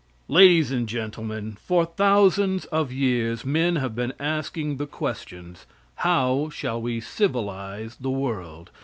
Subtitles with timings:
[0.29, 6.81] Ladies and Gentlemen: For thousands of years men have been asking the questions: "How shall
[6.81, 8.71] we civilize the world?